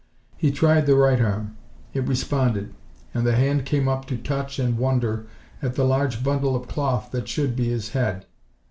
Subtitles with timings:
[0.35, 1.57] He tried the right arm.
[1.93, 2.73] It responded,
[3.13, 5.27] and the hand came up to touch and wonder
[5.61, 8.25] at the large bundle of cloth that should be his head.